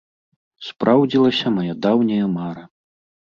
[0.67, 2.63] Спраўдзілася мая даўняя мара.